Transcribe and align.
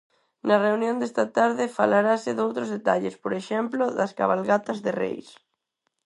Na 0.47 0.57
reunión 0.65 0.95
desta 0.99 1.25
tarde 1.37 1.73
falarase 1.79 2.29
doutros 2.33 2.69
detalles, 2.75 3.15
por 3.23 3.33
exemplo, 3.41 3.83
das 3.97 4.11
cabalgatas 4.19 4.77
de 4.85 4.91
Reis. 5.01 5.27